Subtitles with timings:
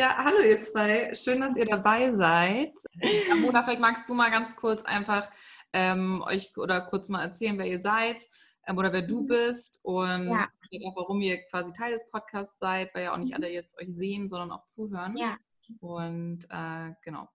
[0.00, 1.14] Ja, hallo ihr zwei.
[1.14, 2.72] Schön, dass ihr dabei seid.
[3.38, 5.30] Mona, vielleicht magst du mal ganz kurz einfach
[5.74, 8.26] ähm, euch oder kurz mal erzählen, wer ihr seid
[8.66, 10.48] ähm, oder wer du bist und Ja.
[10.86, 13.94] auch, warum ihr quasi Teil des Podcasts seid, weil ja auch nicht alle jetzt euch
[13.94, 15.18] sehen, sondern auch zuhören.
[15.18, 15.36] Ja,
[15.80, 17.28] Und äh, genau.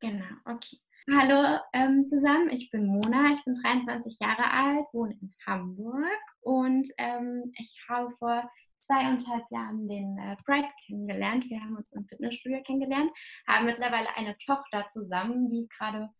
[0.00, 0.76] genau, okay.
[1.08, 6.88] Hallo ähm, zusammen, ich bin Mona, ich bin 23 Jahre alt, wohne in Hamburg und
[6.98, 8.50] ähm, ich habe vor
[8.80, 11.48] zweieinhalb Jahren den äh, Brad kennengelernt.
[11.48, 13.10] Wir haben uns im Fitnessstudio kennengelernt,
[13.46, 16.10] haben mittlerweile eine Tochter zusammen, die gerade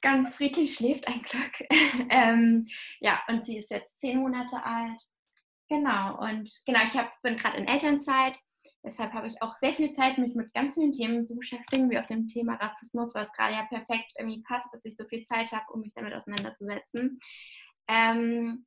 [0.00, 1.70] ganz friedlich schläft, ein Glück.
[2.10, 2.66] ähm,
[3.00, 5.00] ja, und sie ist jetzt zehn Monate alt.
[5.68, 8.38] Genau, und genau, ich hab, bin gerade in Elternzeit.
[8.84, 11.98] Deshalb habe ich auch sehr viel Zeit, mich mit ganz vielen Themen zu beschäftigen, wie
[11.98, 15.52] auch dem Thema Rassismus, was gerade ja perfekt irgendwie passt, dass ich so viel Zeit
[15.52, 17.20] habe, um mich damit auseinanderzusetzen.
[17.88, 18.66] Ähm,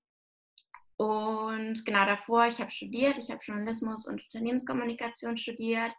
[0.98, 5.92] und genau davor, ich habe studiert, ich habe Journalismus und Unternehmenskommunikation studiert,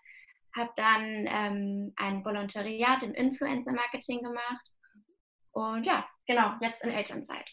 [0.54, 4.72] habe dann ähm, ein Volontariat im Influencer-Marketing gemacht
[5.52, 7.48] und ja, genau, jetzt in Elternzeit.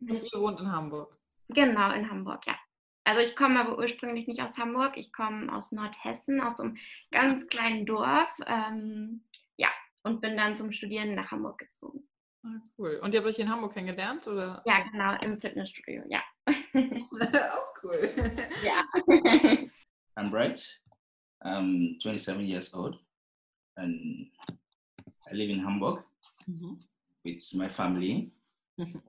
[0.00, 1.16] Und ihr wohnt in Hamburg.
[1.48, 2.56] Genau, in Hamburg, ja.
[3.04, 6.76] Also ich komme aber ursprünglich nicht aus Hamburg, ich komme aus Nordhessen, aus einem
[7.10, 8.32] ganz kleinen Dorf.
[8.46, 9.24] Ähm,
[9.56, 9.68] ja,
[10.02, 12.08] und bin dann zum Studieren nach Hamburg gezogen.
[12.44, 13.00] Ah, cool.
[13.02, 14.26] Und ihr habt euch in Hamburg kennengelernt?
[14.28, 14.62] Oder?
[14.64, 16.22] Ja, genau, im Fitnessstudio, ja.
[16.50, 18.10] Auch cool.
[18.64, 18.84] ja.
[20.16, 20.60] I'm Bright.
[21.42, 22.96] I'm 27 years old,
[23.76, 24.26] and
[25.30, 26.02] I live in Hamburg
[26.48, 26.78] Mhm.
[27.24, 28.30] with my family,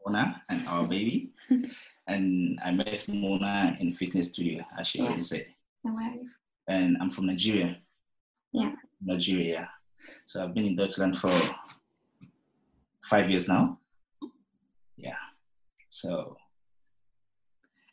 [0.06, 1.33] Mona and our baby.
[2.08, 5.05] and I met Mona in fitness studio, as she Yeah.
[5.08, 5.45] already said.
[5.83, 6.30] No worries.
[6.67, 7.81] And I'm from Nigeria.
[8.53, 8.76] Yeah.
[9.02, 9.70] Nigeria.
[10.26, 11.31] So I've been in Deutschland for
[13.03, 13.80] five years now.
[14.98, 15.17] Yeah.
[15.89, 16.38] So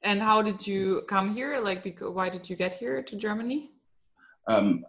[0.03, 1.59] And how did you come here?
[1.59, 3.73] Like, because, why did you get here to Germany?
[4.49, 4.85] um,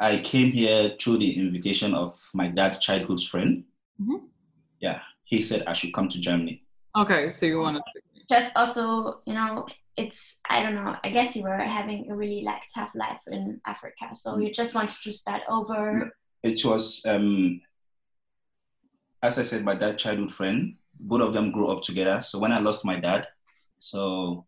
[0.00, 3.64] I came here through the invitation of my dad's childhood friend.
[4.02, 4.28] Mhm.
[4.80, 6.64] Yeah, he said I should come to Germany.
[6.96, 8.00] Okay, so you wanted to.
[8.28, 9.64] Just also, you know,
[9.96, 13.60] it's, I don't know, I guess you were having a really like tough life in
[13.64, 14.14] Africa.
[14.14, 16.10] So you just wanted to start over.
[16.42, 17.60] It was, um,
[19.22, 20.76] as I said, my dad's childhood friend.
[20.98, 22.20] Both of them grew up together.
[22.20, 23.28] So when I lost my dad,
[23.78, 24.44] so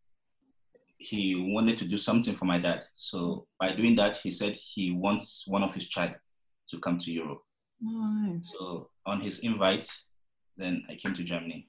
[0.98, 2.82] he wanted to do something for my dad.
[2.94, 6.14] So by doing that, he said he wants one of his child
[6.70, 7.42] to come to Europe.
[8.42, 9.88] So on his invite,
[10.56, 11.68] then I came to Germany.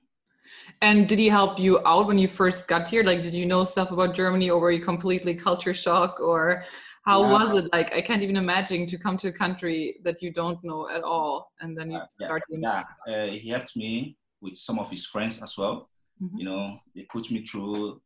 [0.81, 3.03] And did he help you out when you first got here?
[3.03, 6.65] Like, did you know stuff about Germany, or were you completely culture shock, or
[7.05, 7.31] how Yeah.
[7.31, 7.69] was it?
[7.71, 11.03] Like, I can't even imagine to come to a country that you don't know at
[11.03, 12.43] all, and then you Uh, yeah, start.
[12.49, 15.89] yeah, uh, he helped me with some of his friends as well.
[16.21, 16.39] Mhm.
[16.39, 18.01] You know, they put me through.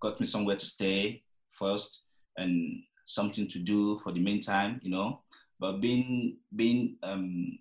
[0.00, 2.02] Got me somewhere to stay first
[2.36, 4.80] and something to do for the meantime.
[4.82, 5.22] You know,
[5.58, 7.58] but being being um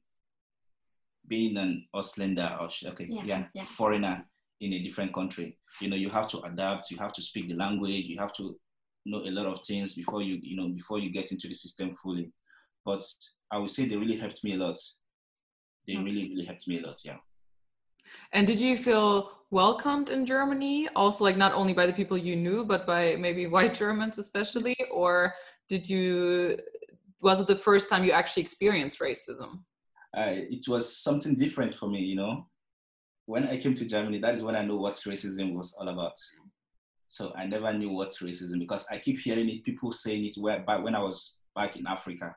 [1.27, 3.65] being an Auslander or okay, Yeah, yeah, yeah.
[3.65, 4.25] foreigner
[4.61, 6.89] in a different country, you know, you have to adapt.
[6.89, 8.05] You have to speak the language.
[8.05, 8.57] You have to
[9.05, 11.95] know a lot of things before you you know before you get into the system
[12.01, 12.31] fully.
[12.85, 13.03] But
[13.51, 14.79] I would say they really helped me a lot.
[15.87, 16.03] They Okay.
[16.03, 17.01] really really helped me a lot.
[17.03, 17.17] Yeah.
[18.33, 20.87] And did you feel welcomed in Germany?
[20.95, 24.75] Also, like not only by the people you knew, but by maybe white Germans especially,
[24.91, 25.33] or
[25.67, 26.57] did you?
[27.21, 29.61] Was it the first time you actually experienced racism?
[30.17, 32.47] uh, it was something different for me, you know.
[33.25, 36.13] When I came to Germany, that is when I know what racism was all about.
[37.09, 40.63] So I never knew what racism because I keep hearing it, people saying it where
[40.63, 42.35] back when I was back in Africa.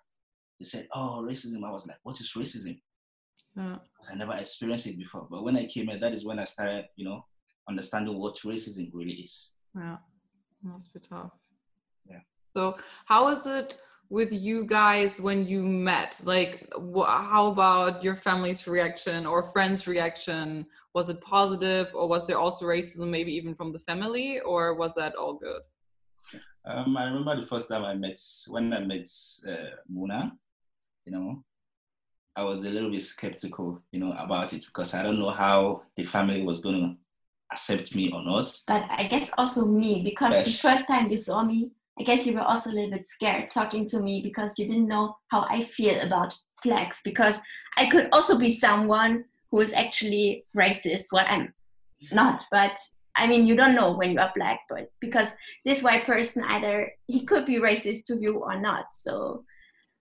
[0.58, 1.64] They said, Oh, racism.
[1.64, 2.80] I was like, what is racism?
[3.56, 3.76] Yeah.
[4.10, 5.26] I never experienced it before.
[5.30, 7.24] But when I came here, that is when I started, you know,
[7.68, 9.54] understanding what racism really is.
[9.76, 9.96] Yeah,
[10.62, 11.32] must be tough.
[12.08, 12.20] Yeah.
[12.56, 13.78] So, how is it
[14.08, 16.20] with you guys when you met?
[16.24, 20.66] Like, wh- how about your family's reaction or friends' reaction?
[20.94, 24.94] Was it positive, or was there also racism, maybe even from the family, or was
[24.94, 25.62] that all good?
[26.64, 29.06] Um, I remember the first time I met, when I met
[29.48, 30.32] uh, Muna,
[31.04, 31.44] you know,
[32.36, 35.82] I was a little bit skeptical, you know, about it because I don't know how
[35.96, 36.96] the family was going to
[37.52, 38.56] accept me or not.
[38.66, 42.34] But I guess also me, because the first time you saw me, I guess you
[42.34, 45.62] were also a little bit scared talking to me because you didn't know how I
[45.62, 47.00] feel about blacks.
[47.02, 47.38] Because
[47.76, 51.52] I could also be someone who is actually racist, what I'm
[52.12, 52.44] not.
[52.50, 52.78] But
[53.16, 55.32] I mean, you don't know when you are black, but because
[55.64, 58.92] this white person either he could be racist to you or not.
[58.92, 59.44] So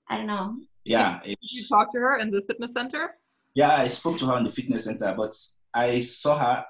[0.10, 0.56] I don't know.
[0.86, 3.16] Yeah, Did you talk to her in the fitness center?
[3.56, 5.34] yeah, I spoke to her in the fitness center, but
[5.74, 6.64] I saw her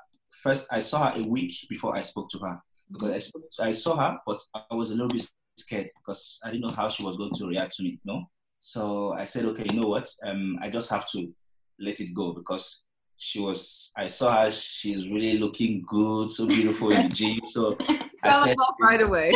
[0.44, 0.67] first.
[0.71, 2.59] I saw her a week before I spoke to her
[2.91, 6.47] because I spoke, I saw her, but I was a little bit scared because I
[6.51, 7.91] didn't know how she was going to react to me.
[7.91, 8.23] You know,
[8.59, 10.09] so I said, okay, you know what?
[10.25, 11.31] Um, I just have to
[11.79, 12.85] let it go because
[13.19, 13.92] she was.
[13.98, 14.51] I saw her.
[14.51, 17.39] She's really looking good, so beautiful in the gym.
[17.48, 17.77] So
[18.24, 19.31] I said, right away.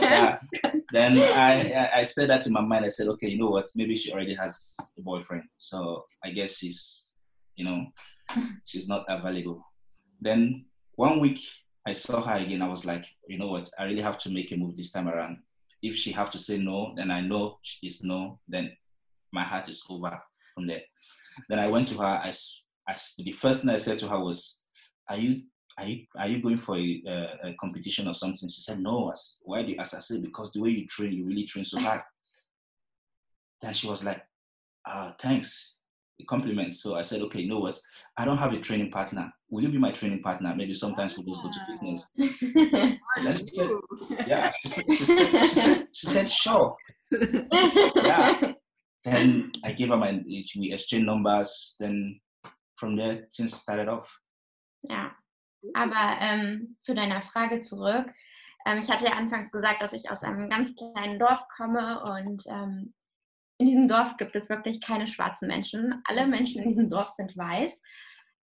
[0.00, 0.38] yeah.
[0.92, 2.84] Then I, I said that in my mind.
[2.84, 3.68] I said, okay, you know what?
[3.74, 5.42] Maybe she already has a boyfriend.
[5.58, 7.12] So I guess she's,
[7.56, 7.86] you know,
[8.64, 9.66] she's not available.
[10.20, 11.40] Then one week
[11.84, 12.62] I saw her again.
[12.62, 13.68] I was like, you know what?
[13.76, 15.38] I really have to make a move this time around.
[15.82, 18.38] If she have to say no, then I know it's no.
[18.46, 18.70] Then
[19.32, 20.16] my heart is over
[20.54, 20.82] from there.
[21.48, 22.04] Then I went to her.
[22.22, 22.32] I,
[22.88, 24.60] I the first thing I said to her was,
[25.08, 25.40] "Are you
[25.78, 29.08] are you are you going for a, a, a competition or something?" She said, "No."
[29.08, 29.94] I s- Why do you ask?
[29.94, 32.02] I said, "Because the way you train, you really train so hard."
[33.62, 34.22] then she was like,
[34.86, 35.72] "Ah, thanks."
[36.18, 36.72] The compliment.
[36.74, 37.76] So I said, "Okay, you know what?
[38.16, 39.32] I don't have a training partner.
[39.50, 40.54] Will you be my training partner?
[40.54, 42.08] Maybe sometimes we'll just go to fitness."
[43.36, 43.70] She said,
[44.26, 46.76] "Yeah." She said, she said, she said, she said "Sure."
[47.96, 48.52] Yeah.
[49.04, 50.20] Then I gave her my.
[50.26, 51.76] We exchanged numbers.
[51.80, 52.20] Then
[52.76, 54.20] from there, things started off.
[54.82, 55.14] Ja,
[55.72, 58.12] aber ähm, zu deiner Frage zurück.
[58.66, 62.44] Ähm, ich hatte ja anfangs gesagt, dass ich aus einem ganz kleinen Dorf komme und
[62.48, 62.94] ähm,
[63.58, 66.02] in diesem Dorf gibt es wirklich keine schwarzen Menschen.
[66.06, 67.80] Alle Menschen in diesem Dorf sind weiß.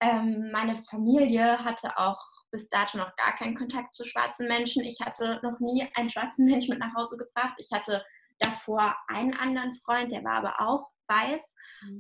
[0.02, 2.22] Ähm, meine Familie hatte auch
[2.52, 4.84] bis dato noch gar keinen Kontakt zu schwarzen Menschen.
[4.84, 7.56] Ich hatte noch nie einen schwarzen Mensch mit nach Hause gebracht.
[7.58, 8.04] Ich hatte
[8.40, 11.56] davor einen anderen Freund, der war aber auch weiß.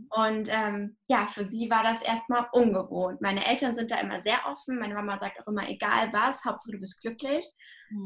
[0.10, 3.22] Und ähm, ja, für sie war das erstmal ungewohnt.
[3.22, 4.80] Meine Eltern sind da immer sehr offen.
[4.80, 7.46] Meine Mama sagt auch immer, egal was, Hauptsache du bist glücklich.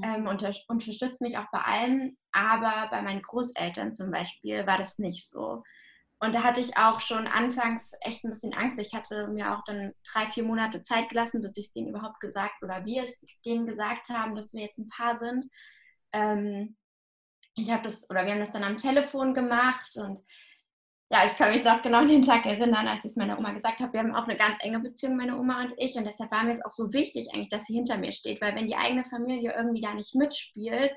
[0.04, 2.18] Ähm, unter unterstützt mich auch bei allem.
[2.32, 5.64] Aber bei meinen Großeltern zum Beispiel war das nicht so.
[6.20, 8.80] Und da hatte ich auch schon anfangs echt ein bisschen Angst.
[8.80, 12.22] Ich hatte mir auch dann drei, vier Monate Zeit gelassen, bis ich es denen überhaupt
[12.22, 15.46] gesagt oder wir es denen gesagt haben, dass wir jetzt ein Paar sind.
[16.14, 16.78] Ähm,
[17.56, 20.20] ich habe das, oder wir haben das dann am Telefon gemacht und
[21.14, 23.52] ja, ich kann mich noch genau an den Tag erinnern, als ich es meiner Oma
[23.52, 23.94] gesagt habe.
[23.94, 25.94] Wir haben auch eine ganz enge Beziehung, meine Oma und ich.
[25.94, 28.42] Und deshalb war mir es auch so wichtig, eigentlich, dass sie hinter mir steht.
[28.42, 30.92] Weil wenn die eigene Familie irgendwie da nicht mitspielt,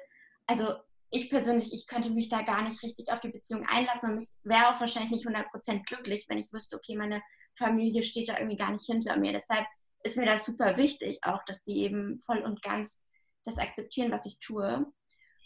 [0.47, 0.73] also
[1.11, 4.31] ich persönlich, ich könnte mich da gar nicht richtig auf die Beziehung einlassen und ich
[4.43, 7.21] wäre auch wahrscheinlich nicht 100% glücklich, wenn ich wüsste, okay, meine
[7.55, 9.33] Familie steht da irgendwie gar nicht hinter mir.
[9.33, 9.67] Deshalb
[10.03, 13.03] ist mir das super wichtig, auch, dass die eben voll und ganz
[13.45, 14.87] das akzeptieren, was ich tue.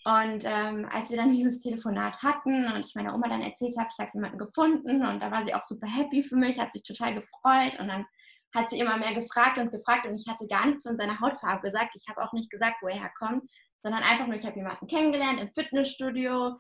[0.05, 3.89] Und ähm, als wir dann dieses Telefonat hatten und ich meiner Oma dann erzählt habe,
[3.93, 6.83] ich habe jemanden gefunden und da war sie auch super happy für mich, hat sich
[6.83, 8.07] total gefreut und dann
[8.55, 11.63] hat sie immer mehr gefragt und gefragt und ich hatte gar nichts von seiner Hautfarbe
[11.63, 11.95] gesagt.
[11.95, 13.45] Ich habe auch nicht gesagt, wo er herkommt,
[13.79, 16.57] sondern einfach nur, ich habe jemanden kennengelernt im Fitnessstudio.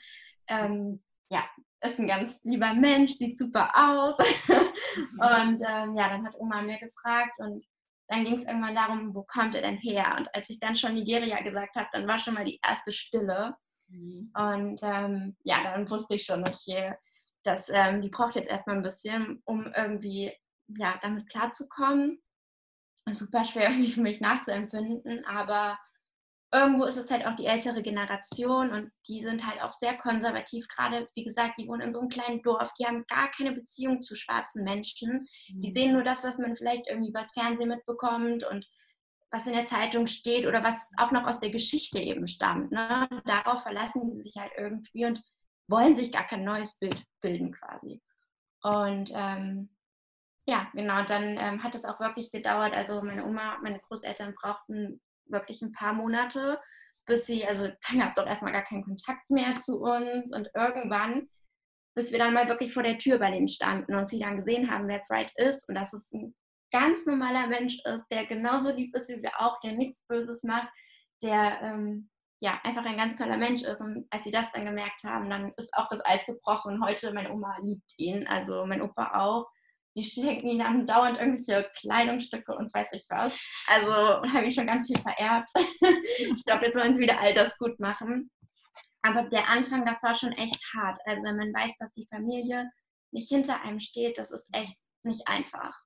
[0.48, 1.44] Ähm, ja,
[1.80, 4.18] ist ein ganz lieber Mensch, sieht super aus.
[4.48, 7.64] und ähm, ja, dann hat Oma mir gefragt und
[8.10, 10.16] dann ging es irgendwann darum, wo kommt er denn her?
[10.18, 13.54] Und als ich dann schon Nigeria gesagt habe, dann war schon mal die erste Stille.
[13.88, 16.92] Und ähm, ja, dann wusste ich schon, okay,
[17.44, 20.32] dass ähm, die braucht jetzt erstmal ein bisschen, um irgendwie
[20.66, 22.20] ja, damit klarzukommen.
[23.12, 25.78] Super schwer irgendwie für mich nachzuempfinden, aber
[26.52, 30.66] irgendwo ist es halt auch die ältere Generation und die sind halt auch sehr konservativ.
[30.68, 34.00] Gerade, wie gesagt, die wohnen in so einem kleinen Dorf, die haben gar keine Beziehung
[34.00, 35.28] zu schwarzen Menschen.
[35.48, 38.66] Die sehen nur das, was man vielleicht irgendwie übers Fernsehen mitbekommt und
[39.30, 42.72] was in der Zeitung steht oder was auch noch aus der Geschichte eben stammt.
[42.72, 43.08] Ne?
[43.26, 45.22] Darauf verlassen die sich halt irgendwie und
[45.68, 48.02] wollen sich gar kein neues Bild bilden quasi.
[48.62, 49.70] Und ähm,
[50.46, 52.74] ja, genau, dann ähm, hat es auch wirklich gedauert.
[52.74, 56.60] Also meine Oma, meine Großeltern brauchten wirklich ein paar Monate,
[57.06, 60.50] bis sie, also dann gab es auch erstmal gar keinen Kontakt mehr zu uns und
[60.54, 61.28] irgendwann,
[61.96, 64.70] bis wir dann mal wirklich vor der Tür bei denen standen und sie dann gesehen
[64.70, 66.34] haben, wer Pride ist und dass es ein
[66.72, 70.68] ganz normaler Mensch ist, der genauso lieb ist wie wir auch, der nichts Böses macht,
[71.22, 72.08] der ähm,
[72.40, 73.80] ja einfach ein ganz toller Mensch ist.
[73.80, 76.82] Und als sie das dann gemerkt haben, dann ist auch das Eis gebrochen.
[76.84, 79.50] Heute, meine Oma liebt ihn, also mein Opa auch.
[79.96, 83.32] Die stecken ihn an dauernd irgendwelche Kleidungsstücke und weiß ich was.
[83.66, 83.92] Also
[84.32, 85.50] habe ich schon ganz viel vererbt.
[86.18, 88.30] ich glaube, jetzt wollen sie wieder all das gut machen.
[89.02, 90.98] Aber der Anfang, das war schon echt hart.
[91.06, 92.70] Also wenn man weiß, dass die Familie
[93.12, 95.76] nicht hinter einem steht, das ist echt nicht einfach.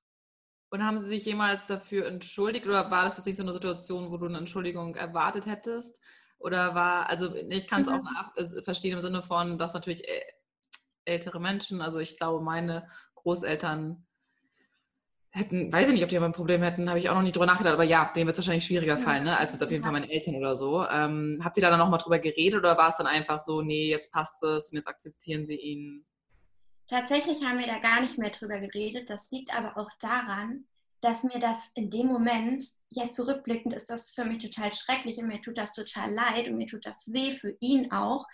[0.69, 4.11] Und haben Sie sich jemals dafür entschuldigt oder war das jetzt nicht so eine Situation,
[4.11, 6.01] wo du eine Entschuldigung erwartet hättest?
[6.37, 10.03] Oder war, also ich kann es auch nach, äh, verstehen im Sinne von, dass natürlich
[11.05, 12.89] ältere Menschen, also ich glaube, meine
[13.25, 14.05] Großeltern
[15.31, 17.35] hätten, weiß ich nicht, ob die aber ein Problem hätten, habe ich auch noch nicht
[17.35, 19.83] drüber nachgedacht, aber ja, denen wird es wahrscheinlich schwieriger fallen, ne, als jetzt auf jeden
[19.83, 20.85] Fall meine Eltern oder so.
[20.85, 23.89] Ähm, habt ihr da dann nochmal drüber geredet oder war es dann einfach so, nee,
[23.89, 26.05] jetzt passt es und jetzt akzeptieren sie ihn?
[26.87, 29.09] Tatsächlich haben wir da gar nicht mehr drüber geredet.
[29.09, 30.65] Das liegt aber auch daran,
[31.01, 35.27] dass mir das in dem Moment, jetzt zurückblickend, ist das für mich total schrecklich und
[35.27, 38.25] mir tut das total leid und mir tut das weh für ihn auch.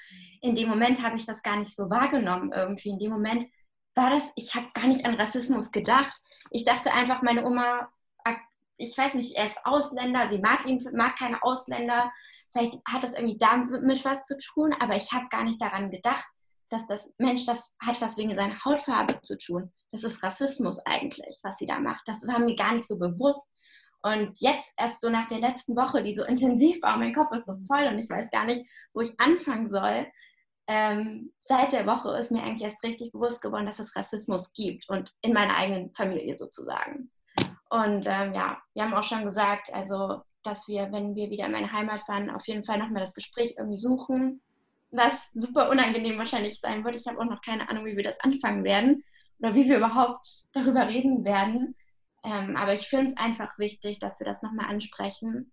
[0.41, 2.89] In dem Moment habe ich das gar nicht so wahrgenommen irgendwie.
[2.89, 3.45] In dem Moment
[3.95, 6.21] war das, ich habe gar nicht an Rassismus gedacht.
[6.49, 7.89] Ich dachte einfach, meine Oma,
[8.81, 12.11] ich weiß nicht, er ist Ausländer, sie mag ihn, mag keine Ausländer.
[12.51, 16.25] Vielleicht hat das irgendwie damit was zu tun, aber ich habe gar nicht daran gedacht,
[16.69, 19.71] dass das Mensch, das hat was wegen seiner Hautfarbe zu tun.
[19.91, 22.01] Das ist Rassismus eigentlich, was sie da macht.
[22.05, 23.53] Das war mir gar nicht so bewusst.
[24.03, 27.45] Und jetzt erst so nach der letzten Woche, die so intensiv war, mein Kopf ist
[27.45, 30.07] so voll und ich weiß gar nicht, wo ich anfangen soll.
[30.73, 34.87] Ähm, seit der Woche ist mir eigentlich erst richtig bewusst geworden, dass es Rassismus gibt
[34.87, 37.11] und in meiner eigenen Familie sozusagen.
[37.69, 41.51] Und ähm, ja, wir haben auch schon gesagt, also, dass wir, wenn wir wieder in
[41.51, 44.41] meine Heimat fahren, auf jeden Fall nochmal das Gespräch irgendwie suchen,
[44.91, 46.95] was super unangenehm wahrscheinlich sein wird.
[46.95, 49.03] Ich habe auch noch keine Ahnung, wie wir das anfangen werden
[49.39, 51.75] oder wie wir überhaupt darüber reden werden.
[52.23, 55.51] Ähm, aber ich finde es einfach wichtig, dass wir das nochmal ansprechen.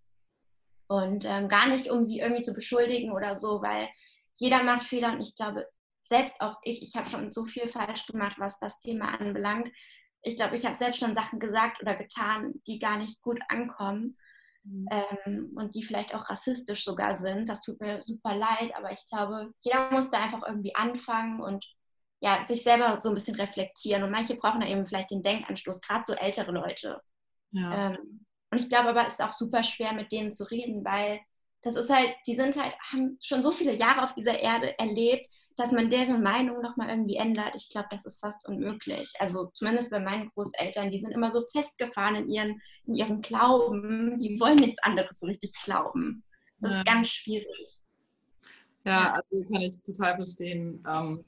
[0.87, 3.89] Und ähm, gar nicht, um sie irgendwie zu beschuldigen oder so, weil
[4.39, 5.67] jeder macht Fehler und ich glaube,
[6.05, 9.69] selbst auch ich, ich habe schon so viel falsch gemacht, was das Thema anbelangt.
[10.23, 14.17] Ich glaube, ich habe selbst schon Sachen gesagt oder getan, die gar nicht gut ankommen
[14.65, 14.89] mhm.
[14.91, 17.49] ähm, und die vielleicht auch rassistisch sogar sind.
[17.49, 21.67] Das tut mir super leid, aber ich glaube, jeder muss da einfach irgendwie anfangen und
[22.21, 24.03] ja, sich selber so ein bisschen reflektieren.
[24.03, 27.01] Und manche brauchen da eben vielleicht den Denkanstoß, gerade so ältere Leute.
[27.53, 27.91] Ja.
[27.91, 31.21] Ähm, und ich glaube aber, es ist auch super schwer, mit denen zu reden, weil
[31.63, 35.29] das ist halt, die sind halt, haben schon so viele Jahre auf dieser Erde erlebt,
[35.57, 37.57] dass man deren Meinung nochmal irgendwie ändert.
[37.57, 39.13] Ich glaube, das ist fast unmöglich.
[39.19, 44.21] Also zumindest bei meinen Großeltern, die sind immer so festgefahren in, ihren, in ihrem Glauben,
[44.21, 46.23] die wollen nichts anderes so richtig glauben.
[46.61, 46.79] Das ja.
[46.79, 47.83] ist ganz schwierig.
[48.85, 50.85] Ja, also kann ich total verstehen.
[50.89, 51.25] Ähm,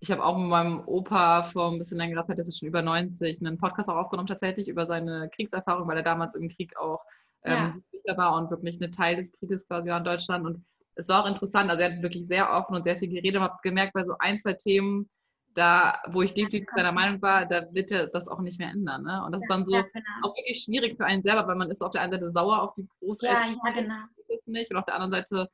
[0.00, 2.80] ich habe auch mit meinem Opa vor ein bisschen längerer Zeit, das ist schon über
[2.80, 7.04] 90, einen Podcast auch aufgenommen, tatsächlich über seine Kriegserfahrung, weil er damals im Krieg auch
[7.44, 8.16] ähm, ja.
[8.16, 10.44] war und wirklich ein Teil des Krieges quasi war in Deutschland.
[10.46, 10.62] Und
[10.94, 13.42] es war auch interessant, also er hat wirklich sehr offen und sehr viel geredet und
[13.42, 15.08] habe gemerkt, bei so ein, zwei Themen,
[15.54, 19.02] da, wo ich definitiv seiner Meinung war, da wird er das auch nicht mehr ändern.
[19.02, 19.22] Ne?
[19.24, 20.04] Und das ja, ist dann so ja, genau.
[20.22, 22.72] auch wirklich schwierig für einen selber, weil man ist auf der einen Seite sauer auf
[22.74, 23.94] die Großeltern, ja, ja, genau.
[24.28, 25.48] das nicht, und auf der anderen Seite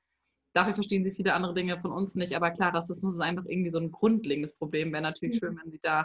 [0.56, 2.34] dafür verstehen sie viele andere Dinge von uns nicht.
[2.34, 4.92] Aber klar, Rassismus ist einfach irgendwie so ein grundlegendes Problem.
[4.92, 5.46] Wäre natürlich mhm.
[5.46, 6.04] schön, wenn sie da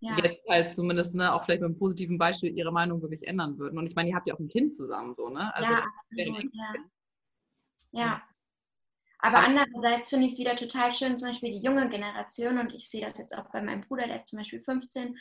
[0.00, 0.16] ja.
[0.16, 3.78] jetzt halt zumindest ne, auch vielleicht mit einem positiven Beispiel ihre Meinung wirklich ändern würden.
[3.78, 5.54] Und ich meine, ihr habt ja auch ein Kind zusammen, so, ne?
[5.54, 5.84] Also, ja,
[6.18, 6.74] absolut, ja.
[7.92, 8.22] ja.
[9.22, 12.88] Aber andererseits finde ich es wieder total schön, zum Beispiel die junge Generation, und ich
[12.88, 15.18] sehe das jetzt auch bei meinem Bruder, der ist zum Beispiel 15.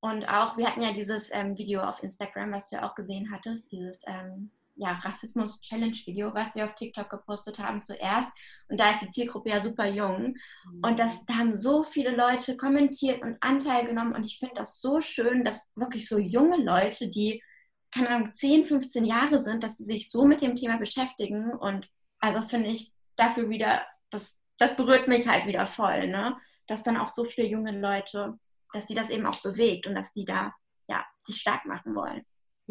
[0.00, 3.30] Und auch, wir hatten ja dieses ähm, Video auf Instagram, was du ja auch gesehen
[3.32, 8.32] hattest, dieses ähm, ja, Rassismus-Challenge-Video, was wir auf TikTok gepostet haben zuerst.
[8.68, 10.36] Und da ist die Zielgruppe ja super jung.
[10.64, 10.80] Mhm.
[10.82, 14.14] Und das, da haben so viele Leute kommentiert und Anteil genommen.
[14.14, 17.42] Und ich finde das so schön, dass wirklich so junge Leute, die,
[17.90, 21.52] keine Ahnung, 10, 15 Jahre sind, dass sie sich so mit dem Thema beschäftigen.
[21.52, 26.36] Und also das finde ich dafür wieder, das, das berührt mich halt wieder voll, ne?
[26.66, 28.38] Dass dann auch so viele junge Leute,
[28.72, 30.54] dass die das eben auch bewegt und dass die da
[30.88, 32.24] ja, sich stark machen wollen.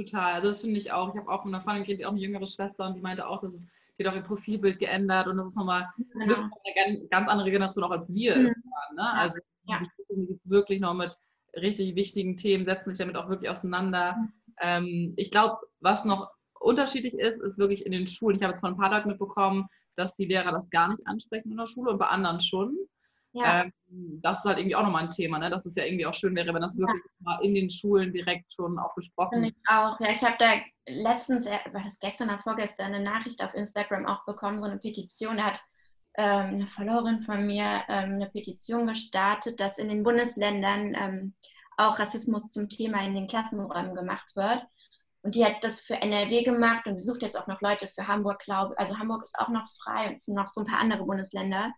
[0.04, 1.14] Total, also das finde ich auch.
[1.14, 3.40] Ich habe auch von einer Freundin, die auch eine jüngere Schwester und die meinte auch,
[3.40, 3.68] dass es,
[3.98, 6.28] die hat auch ihr Profilbild geändert und das ist nochmal ja.
[6.28, 8.46] wirklich eine ganz andere Generation auch als wir mhm.
[8.46, 8.96] waren.
[8.96, 9.14] Ne?
[9.14, 9.80] Also ja.
[9.80, 11.16] geht es wirklich noch mit
[11.56, 14.16] richtig wichtigen Themen, setzen sich damit auch wirklich auseinander.
[14.16, 14.34] Mhm.
[14.62, 18.38] Ähm, ich glaube, was noch unterschiedlich ist, ist wirklich in den Schulen.
[18.38, 21.52] Ich habe jetzt von ein paar Leuten mitbekommen, dass die Lehrer das gar nicht ansprechen
[21.52, 22.76] in der Schule und bei anderen schon.
[23.34, 23.64] Ja.
[23.64, 23.74] Ähm,
[24.22, 25.50] das ist halt irgendwie auch nochmal ein Thema, ne?
[25.50, 27.12] dass es ja irgendwie auch schön wäre, wenn das wirklich ja.
[27.20, 29.54] mal in den Schulen direkt schon auch besprochen wird.
[29.54, 30.12] Ich auch, ja.
[30.12, 30.54] Ich habe da
[30.88, 34.78] letztens, äh, war das gestern oder vorgestern, eine Nachricht auf Instagram auch bekommen, so eine
[34.78, 35.38] Petition.
[35.38, 35.64] Da hat
[36.16, 41.34] ähm, eine Followerin von mir ähm, eine Petition gestartet, dass in den Bundesländern ähm,
[41.78, 44.62] auch Rassismus zum Thema in den Klassenräumen gemacht wird.
[45.24, 48.08] Und die hat das für NRW gemacht und sie sucht jetzt auch noch Leute für
[48.08, 51.72] Hamburg, glaube Also Hamburg ist auch noch frei und noch so ein paar andere Bundesländer.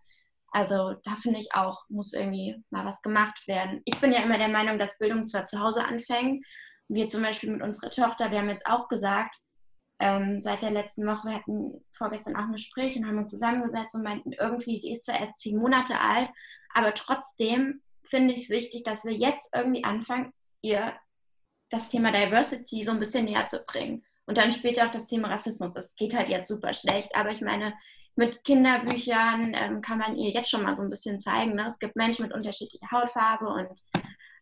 [0.54, 3.82] Also da finde ich auch, muss irgendwie mal was gemacht werden.
[3.84, 6.46] Ich bin ja immer der Meinung, dass Bildung zwar zu Hause anfängt.
[6.86, 9.34] Wir zum Beispiel mit unserer Tochter, wir haben jetzt auch gesagt,
[9.98, 13.96] ähm, seit der letzten Woche, wir hatten vorgestern auch ein Gespräch und haben uns zusammengesetzt
[13.96, 16.30] und meinten, irgendwie, sie ist zwar erst zehn Monate alt,
[16.72, 20.32] aber trotzdem finde ich es wichtig, dass wir jetzt irgendwie anfangen,
[20.62, 20.94] ihr
[21.68, 24.04] das Thema Diversity so ein bisschen näher zu bringen.
[24.26, 25.72] Und dann später auch das Thema Rassismus.
[25.72, 27.74] Das geht halt jetzt super schlecht, aber ich meine,
[28.16, 31.56] mit Kinderbüchern ähm, kann man ihr jetzt schon mal so ein bisschen zeigen.
[31.56, 31.66] Ne?
[31.66, 33.68] Es gibt Menschen mit unterschiedlicher Hautfarbe und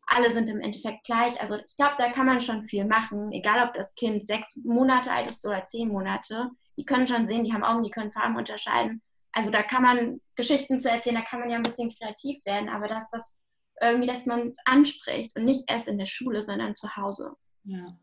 [0.07, 1.41] alle sind im Endeffekt gleich.
[1.41, 5.11] Also ich glaube, da kann man schon viel machen, egal ob das Kind sechs Monate
[5.11, 6.51] alt ist oder zehn Monate.
[6.77, 9.01] Die können schon sehen, die haben Augen, die können Farben unterscheiden.
[9.33, 12.69] Also da kann man Geschichten zu erzählen, da kann man ja ein bisschen kreativ werden,
[12.69, 13.41] aber dass das
[13.81, 17.33] irgendwie, dass man es anspricht und nicht erst in der Schule, sondern zu Hause.
[17.65, 17.97] Ja.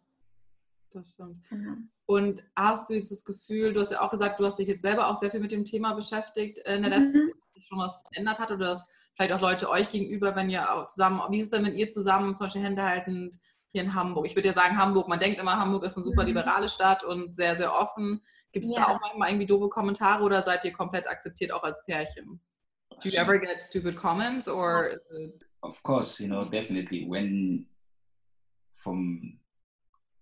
[0.94, 1.44] Das stimmt.
[1.50, 1.74] Genau.
[2.08, 4.82] Und hast du jetzt das Gefühl, du hast ja auch gesagt, du hast dich jetzt
[4.82, 7.28] selber auch sehr viel mit dem Thema beschäftigt in der letzten Mhm.
[7.28, 10.50] Zeit, dass sich schon was verändert hat oder dass vielleicht auch Leute euch gegenüber, wenn
[10.50, 13.36] ihr auch zusammen, wie ist es denn, wenn ihr zusammen zum Beispiel Hände haltend
[13.72, 14.26] hier in Hamburg?
[14.26, 16.30] Ich würde ja sagen, Hamburg, man denkt immer, Hamburg ist eine super Mhm.
[16.30, 18.24] liberale Stadt und sehr, sehr offen.
[18.52, 18.88] Gibt es da Ja.
[18.88, 22.42] auch manchmal irgendwie doofe Kommentare oder seid ihr komplett akzeptiert auch als Pärchen?
[23.04, 27.68] Do you ever get stupid comments or is it of course, you know, definitely when
[28.76, 29.40] from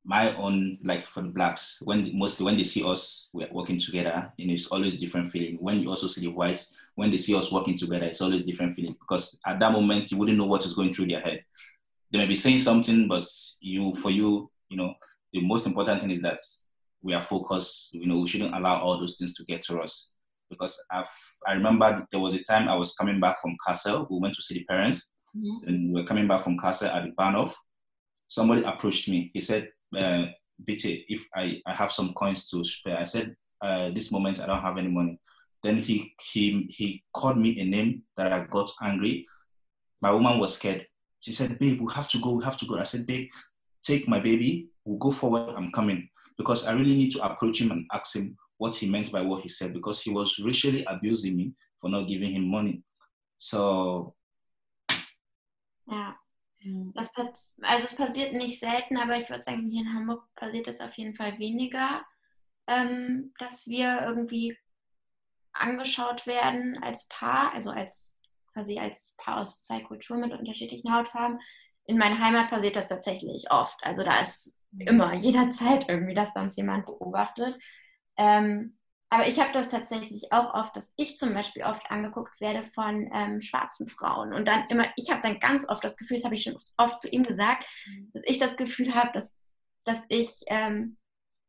[0.09, 4.47] my own, like for the blacks, when mostly when they see us working together, you
[4.47, 5.57] know, it's always different feeling.
[5.59, 8.73] When you also see the whites, when they see us working together, it's always different
[8.73, 11.43] feeling because at that moment you wouldn't know what is going through their head.
[12.09, 13.27] They may be saying something, but
[13.59, 14.93] you, for you, you know,
[15.33, 16.39] the most important thing is that
[17.01, 17.93] we are focused.
[17.93, 20.13] You know, we shouldn't allow all those things to get to us
[20.49, 21.09] because I've,
[21.45, 24.07] I remember there was a time I was coming back from Castle.
[24.09, 25.67] We went to see the parents Mhm.
[25.67, 27.53] and we were coming back from Castle at the Banoff.
[28.29, 29.31] Somebody approached me.
[29.33, 30.25] He said, uh,
[30.63, 32.97] BT, if I, I have some coins to spare.
[32.97, 35.19] I said, uh, this moment I don't have any money.
[35.63, 39.25] Then he, he, he called me a name that I got angry.
[40.01, 40.85] My woman was scared.
[41.19, 42.77] She said, babe, we have to go, we have to go.
[42.77, 43.29] I said, babe,
[43.83, 46.07] take my baby, we'll go forward, I'm coming.
[46.37, 49.41] Because I really need to approach him and ask him what he meant by what
[49.41, 52.83] he said, because he was racially abusing me for not giving him money.
[53.37, 54.15] So
[55.89, 56.15] Mhm.
[56.93, 60.67] Das pass also es passiert nicht selten, aber ich würde sagen, hier in Hamburg passiert
[60.67, 62.05] es auf jeden Fall weniger,
[62.67, 64.57] ähm, dass wir irgendwie
[65.53, 68.19] angeschaut werden als Paar, also als
[68.53, 71.39] quasi als Paar aus zwei Kulturen mit unterschiedlichen Hautfarben.
[71.85, 73.79] In meiner Heimat passiert das tatsächlich oft.
[73.83, 77.55] Also da ist immer jederzeit irgendwie, dass dann jemand beobachtet.
[78.17, 78.76] Ähm,
[79.09, 83.09] aber ich habe das tatsächlich auch oft, dass ich zum Beispiel oft angeguckt werde von
[83.13, 84.33] ähm, schwarzen Frauen.
[84.33, 86.99] Und dann immer, ich habe dann ganz oft das Gefühl, das habe ich schon oft
[86.99, 87.65] zu ihm gesagt,
[88.13, 89.39] dass ich das Gefühl habe, dass,
[89.85, 90.97] dass ich ähm,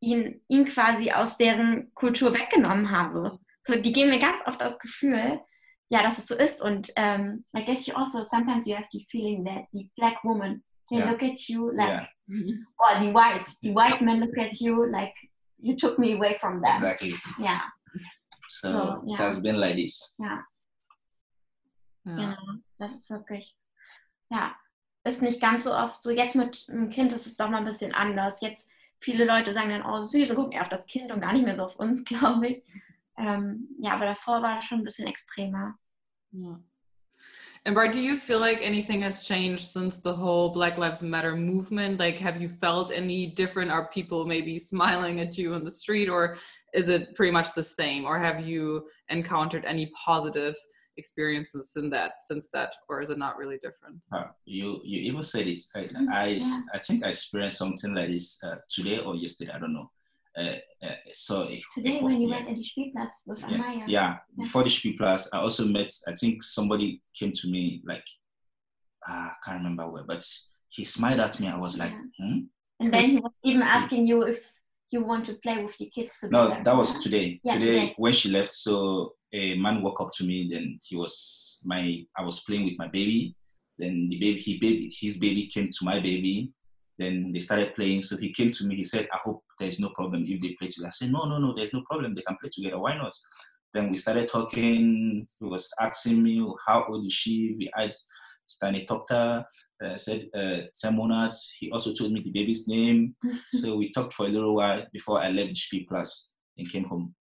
[0.00, 3.38] ihn, ihn quasi aus deren Kultur weggenommen habe.
[3.62, 5.40] So, die geben mir ganz oft das Gefühl,
[5.90, 6.62] ja, dass es so ist.
[6.62, 10.62] Und um, I guess you also sometimes you have the feeling that the black woman
[10.90, 11.10] they Yeah.
[11.10, 12.66] look at you like, yeah, Mhm.
[12.78, 15.12] or the white, the white men look at you like
[15.58, 16.72] you took me away from them.
[16.74, 17.16] exactly.
[17.38, 17.62] Ja,
[18.48, 19.18] So, So, it yeah.
[19.18, 20.16] has been like this.
[20.18, 20.44] ja,
[22.04, 22.14] Ja.
[22.16, 22.36] genau.
[22.78, 23.56] Das ist wirklich,
[24.30, 24.54] ja,
[25.04, 26.10] ist nicht ganz so oft so.
[26.10, 28.40] Jetzt mit einem Kind ist es doch mal ein bisschen anders.
[28.40, 28.68] Jetzt
[28.98, 31.44] viele Leute sagen dann, oh süß, und gucken eher auf das Kind und gar nicht
[31.44, 32.62] mehr so auf uns, glaube ich.
[33.16, 35.76] Ähm, ja, aber davor war es schon ein bisschen extremer.
[36.32, 36.60] Yeah.
[37.64, 41.36] And Bart, do you feel like anything has changed since the whole Black Lives Matter
[41.36, 41.98] movement?
[41.98, 43.70] Like, have you felt any different?
[43.70, 46.38] Are people maybe smiling at you on the street, or
[46.72, 48.04] is it pretty much the same?
[48.04, 50.54] Or have you encountered any positive
[50.96, 53.96] experiences in that since that, or is it not really different?
[54.12, 55.62] Uh, you you even said it.
[55.74, 56.58] I I, Yeah.
[56.74, 59.52] I think I experienced something like this uh, today or yesterday.
[59.52, 59.90] I don't know.
[60.38, 60.54] Uh,
[60.86, 63.84] uh, so Today a- when you yeah, went in the Spielplatz with yeah, Amaya.
[63.88, 64.16] yeah.
[64.36, 65.90] Before the speed class, I also met.
[66.06, 68.04] I think somebody came to me like
[69.08, 70.24] ah, I can't remember where, but
[70.68, 71.48] he smiled at me.
[71.48, 72.40] I was like, hmm?
[72.80, 74.48] And then he was even asking you if
[74.90, 76.50] you want to play with the kids together.
[76.50, 77.40] No, that was today.
[77.42, 77.94] Yeah, today, today.
[77.96, 80.48] when she left, so a man walked up to me.
[80.52, 82.04] Then he was my.
[82.16, 83.34] I was playing with my baby.
[83.78, 86.52] Then the baby, he baby, his baby came to my baby.
[86.98, 88.00] Then they started playing.
[88.02, 88.76] So he came to me.
[88.76, 91.38] He said, "I hope there's no problem if they play together." I said, "No, no,
[91.38, 91.54] no.
[91.54, 92.14] There's no problem.
[92.14, 92.78] They can play together.
[92.78, 93.12] Why not?"
[93.74, 95.26] Then we started talking.
[95.38, 97.54] He was asking me how old is she.
[97.58, 98.04] We asked
[98.46, 99.44] Stanley Tokta.
[99.84, 101.36] Uh, said uh, Semonat.
[101.60, 103.14] He also told me the baby's name.
[103.52, 106.84] so we talked for a little while before I left the Speed Plus and came
[106.84, 107.14] home.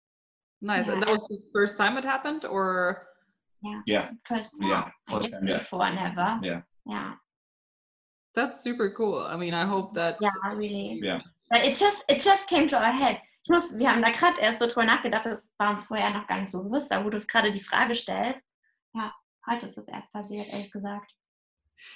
[0.62, 0.88] Nice.
[0.88, 3.08] And that was the first time it happened, or
[3.86, 4.70] Yeah, First time.
[4.70, 5.58] yeah, I first time, yeah.
[5.60, 6.40] Before never.
[6.42, 6.62] Yeah.
[6.88, 7.14] Yeah.
[8.38, 9.18] That's super cool.
[9.28, 10.18] I mean, I hope that.
[10.22, 11.00] Yeah, really.
[11.04, 11.22] Yeah.
[11.50, 13.18] But it just it just came to our head.
[13.44, 16.28] Ich muss, wir haben da gerade erst so drüber nachgedacht, das war uns vorher noch
[16.28, 18.40] gar nicht so bewusst, da wo du es gerade die Frage stellst.
[18.94, 19.14] Ja,
[19.50, 21.12] heute ist es erst passiert, ehrlich gesagt.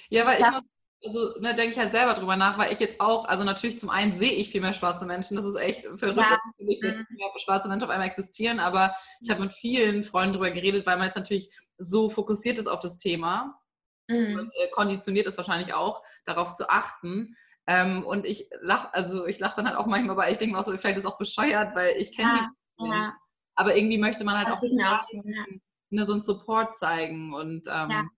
[0.08, 0.50] Ja, weil ich Ja.
[0.52, 0.62] muss,
[1.04, 3.90] also ne, denke ich halt selber drüber nach, weil ich jetzt auch, also natürlich zum
[3.90, 6.38] einen sehe ich viel mehr schwarze Menschen, das ist echt verrückt, Ja.
[6.58, 7.06] natürlich, dass Mhm.
[7.10, 10.96] mehr schwarze Menschen auf einmal existieren, aber ich habe mit vielen Freunden drüber geredet, weil
[10.96, 13.60] man jetzt natürlich so fokussiert ist auf das Thema
[14.08, 14.38] Mhm.
[14.38, 17.36] und äh, konditioniert ist wahrscheinlich auch, darauf zu achten.
[17.66, 20.60] Ähm, und ich lache, also ich lache dann halt auch manchmal, aber ich denke mir
[20.60, 22.92] auch so, vielleicht ist es auch bescheuert, weil ich kenne Ja, die nicht.
[22.92, 23.16] Ja,
[23.54, 25.44] Aber irgendwie möchte man halt das auch so, ja.
[25.90, 28.08] ne, so einen Support zeigen und ähm, Ja.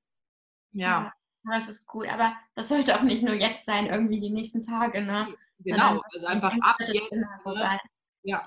[0.73, 1.13] ja.
[1.53, 5.03] Das ist gut, aber das sollte auch nicht nur jetzt sein, irgendwie die nächsten Tage,
[5.03, 5.29] ne?
[5.59, 7.13] Genau, Sondern also einfach ab jetzt.
[7.13, 7.79] Ne?
[8.23, 8.47] Ja.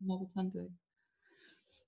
[0.00, 0.70] hundertprozentig.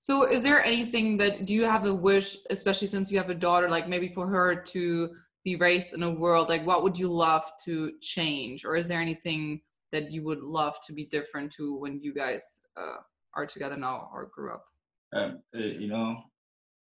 [0.05, 3.41] So, is there anything that do you have a wish, especially since you have a
[3.47, 7.11] daughter, like maybe for her to be raised in a world, like what would you
[7.11, 11.73] love to change, or is there anything that you would love to be different to
[11.79, 12.97] when you guys uh,
[13.33, 14.65] are together now or grew up?
[15.11, 16.21] Um, uh, you know,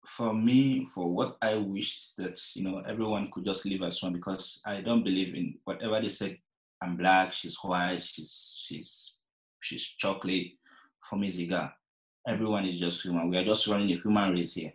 [0.04, 4.14] for me, for what I wished that you know everyone could just live as one
[4.14, 6.40] because I don't believe in whatever they say.
[6.82, 9.14] I'm black, she's white, she's she's
[9.60, 10.58] she's chocolate.
[11.08, 11.70] For me, Ziga,
[12.26, 13.30] everyone is just human.
[13.30, 14.72] We are just running a human race here.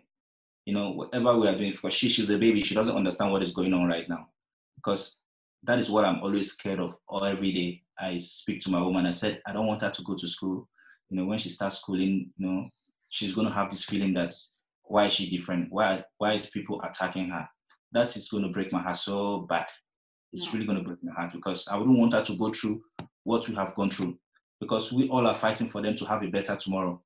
[0.64, 3.42] You know, whatever we are doing, because she, she's a baby, she doesn't understand what
[3.42, 4.28] is going on right now.
[4.76, 5.18] Because
[5.64, 7.82] that is what I'm always scared of all every day.
[7.98, 9.06] I speak to my woman.
[9.06, 10.68] I said, I don't want her to go to school.
[11.10, 12.68] You know, when she starts schooling, you know,
[13.08, 14.34] she's gonna have this feeling that
[14.84, 15.68] why is she different?
[15.70, 17.46] Why why is people attacking her?
[17.92, 19.66] That is gonna break my heart so bad.
[20.32, 20.52] It's Yeah.
[20.52, 22.82] really gonna break my heart because I wouldn't want her to go through
[23.24, 24.18] what we have gone through.
[24.58, 27.02] Because we all are fighting for them to have a better tomorrow.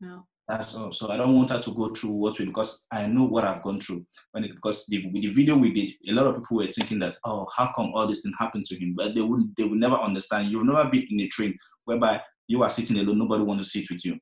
[0.00, 0.20] Yeah.
[0.46, 0.92] That's all.
[0.92, 3.62] So I don't want her to go through what we because I know what I've
[3.62, 4.04] gone through.
[4.32, 7.16] When it, because the, the video we did, a lot of people were thinking that,
[7.24, 8.94] oh, how come all this thing happened to him?
[8.94, 10.48] But they would they will never understand.
[10.48, 13.90] You've never been in a train whereby you are sitting alone, nobody wants to sit
[13.90, 14.18] with you.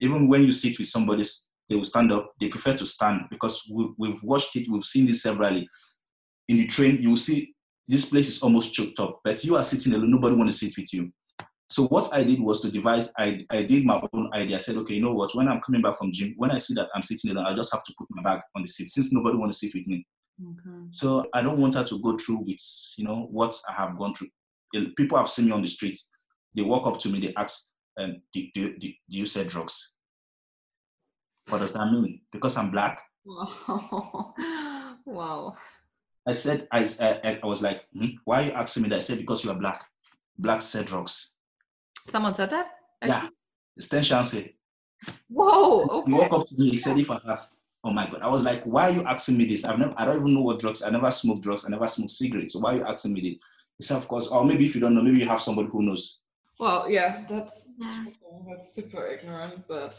[0.00, 1.24] Even when you sit with somebody,
[1.68, 2.32] they will stand up.
[2.40, 5.68] They prefer to stand because we, we've watched it, we've seen this severally.
[6.48, 7.54] In the train, you will see
[7.86, 10.76] this place is almost choked up, but you are sitting alone, nobody wants to sit
[10.78, 11.12] with you.
[11.70, 14.56] So what I did was to devise, I, I did my own idea.
[14.56, 16.74] I said, okay, you know what, when I'm coming back from gym, when I see
[16.74, 19.12] that I'm sitting there, I just have to put my bag on the seat since
[19.12, 20.06] nobody wants to sit with me.
[20.42, 20.86] Okay.
[20.90, 22.60] So I don't want her to go through with,
[22.96, 24.28] you know, what I have gone through.
[24.96, 25.98] People have seen me on the street.
[26.54, 27.58] They walk up to me, they ask,
[27.98, 29.94] um, do, do, do, do you sell drugs?
[31.48, 32.20] What does that mean?
[32.32, 33.00] Because I'm black.
[33.24, 34.34] Wow.
[35.06, 35.56] wow.
[36.26, 38.96] I said, I, I, I was like, "Hmm, why are you asking me that?
[38.96, 39.84] I said, because you are black.
[40.38, 41.33] Black sell drugs.
[42.06, 42.66] Someone said that?
[43.04, 43.28] Yeah.
[43.76, 44.44] It's 10 chances.
[45.28, 45.82] Whoa.
[46.06, 46.12] He Okay.
[46.12, 46.70] walked up to me.
[46.70, 47.50] He said, "If I have."
[47.82, 48.22] Oh my God!
[48.22, 49.64] I was like, "Why are you asking me this?
[49.64, 49.92] I've never.
[49.96, 50.82] I don't even know what drugs.
[50.82, 51.64] I never smoked drugs.
[51.66, 52.52] I never smoked cigarettes.
[52.54, 53.42] So why are you asking me this?"
[53.78, 55.82] He said, "Of course." Or maybe if you don't know, maybe you have somebody who
[55.82, 56.20] knows.
[56.58, 57.66] Well, yeah, that's
[58.46, 59.92] that's super ignorant, but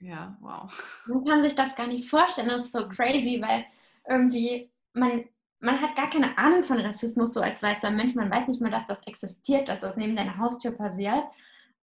[0.00, 0.68] yeah, wow.
[1.06, 2.48] Man kann sich das gar nicht vorstellen.
[2.48, 3.66] Das ist so crazy, weil
[4.08, 5.28] irgendwie man,
[5.60, 8.14] man hat gar keine Ahnung von Rassismus so als weißer Mensch.
[8.14, 11.24] Man weiß nicht mal, dass das existiert, dass das neben deiner Haustür passiert.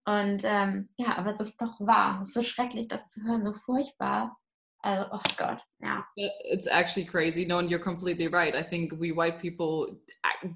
[0.06, 2.20] Und ähm, ja, aber es ist doch wahr.
[2.22, 4.38] Es ist so schrecklich, das zu hören, so furchtbar.
[4.82, 6.06] Also, oh Gott, ja.
[6.16, 7.46] It's actually crazy.
[7.46, 8.54] No, and you're completely right.
[8.54, 9.98] I think we white people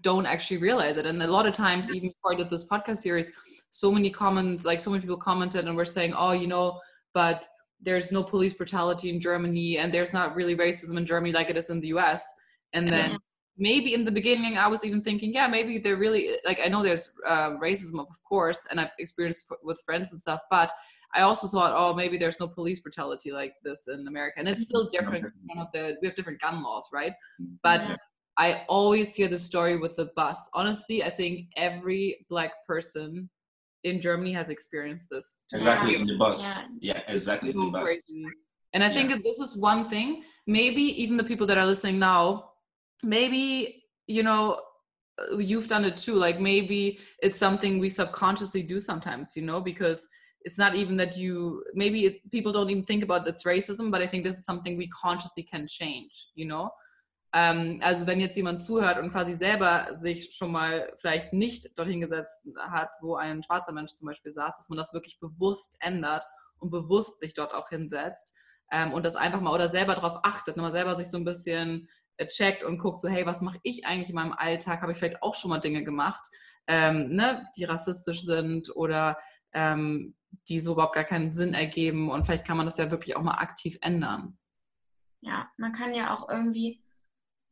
[0.01, 1.05] don't actually realize it.
[1.05, 3.31] And a lot of times, even before I did this podcast series,
[3.69, 6.79] so many comments, like so many people commented and were saying, oh, you know,
[7.13, 7.47] but
[7.79, 11.57] there's no police brutality in Germany and there's not really racism in Germany like it
[11.57, 12.29] is in the US.
[12.73, 13.17] And then Yeah.
[13.57, 16.83] maybe in the beginning, I was even thinking, yeah, maybe they're really like, I know
[16.83, 20.71] there's uh, racism, of course, and I've experienced f- with friends and stuff, but
[21.15, 24.39] I also thought, oh, maybe there's no police brutality like this in America.
[24.39, 25.25] And it's still different.
[25.45, 27.13] One of the we have different gun laws, right?
[27.63, 27.95] But Yeah.
[28.39, 30.47] I always hear the story with the bus.
[30.53, 33.29] Honestly, I think every black person
[33.83, 35.41] in Germany has experienced this.
[35.53, 35.99] Exactly Yeah.
[36.01, 36.43] in the bus.
[36.43, 36.67] Yeah.
[36.81, 37.83] Yeah, exactly in the bus.
[37.83, 38.25] crazy.
[38.73, 40.23] And I think that this is one thing.
[40.45, 42.46] Maybe even the people that are listening now,
[43.03, 44.59] maybe you know,
[45.19, 46.15] uh, you've done it too.
[46.15, 49.35] Like maybe it's something we subconsciously do sometimes.
[49.35, 50.07] You know, because
[50.41, 51.63] it's not even that you.
[51.73, 54.77] Maybe it, people don't even think about that's racism, but I think this is something
[54.77, 56.29] we consciously can change.
[56.35, 56.71] You know.
[57.33, 61.99] Ähm, also wenn jetzt jemand zuhört und quasi selber sich schon mal vielleicht nicht dorthin
[61.99, 66.23] gesetzt hat, wo ein schwarzer Mensch zum Beispiel saß, dass man das wirklich bewusst ändert
[66.59, 68.33] und bewusst sich dort auch hinsetzt
[68.71, 71.25] ähm, und das einfach mal oder selber darauf achtet, ne, mal selber sich so ein
[71.25, 71.89] bisschen
[72.25, 74.81] checkt und guckt so, hey, was mache ich eigentlich in meinem Alltag?
[74.81, 76.25] Habe ich vielleicht auch schon mal Dinge gemacht,
[76.67, 79.17] ähm, ne, die rassistisch sind oder
[79.53, 80.15] ähm,
[80.49, 83.21] die so überhaupt gar keinen Sinn ergeben und vielleicht kann man das ja wirklich auch
[83.21, 84.37] mal aktiv ändern.
[85.21, 86.83] Ja, man kann ja auch irgendwie,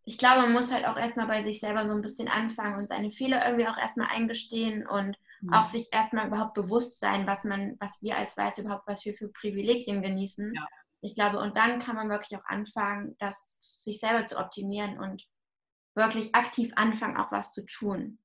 [0.03, 2.87] ich glaube, man muss halt auch erstmal bei sich selber so ein bisschen anfangen und
[2.87, 5.17] seine Fehler irgendwie auch erstmal eingestehen und
[5.51, 9.13] auch sich erstmal überhaupt bewusst sein, was man, was wir als Weiße überhaupt, was wir
[9.13, 10.53] für Privilegien genießen.
[10.55, 10.67] Ja.
[11.05, 15.23] Ich glaube, und dann kann man wirklich auch anfangen, das sich selber zu optimieren und
[15.95, 18.17] wirklich aktiv anfangen, auch was zu tun.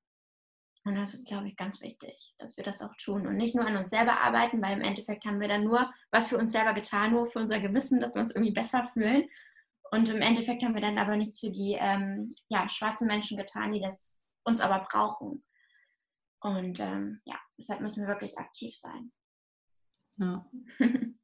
[0.86, 3.66] Und das ist, glaube ich, ganz wichtig, dass wir das auch tun und nicht nur
[3.66, 6.72] an uns selber arbeiten, weil im Endeffekt haben wir dann nur was für uns selber
[6.72, 9.28] getan, nur für unser Gewissen, dass wir uns irgendwie besser fühlen.
[9.90, 13.72] Und im Endeffekt haben wir dann aber nichts für die ähm, ja, schwarzen Menschen getan,
[13.72, 15.44] die das uns aber brauchen.
[16.40, 19.12] Und ähm, ja, deshalb müssen wir wirklich aktiv sein.
[20.16, 20.50] Ja.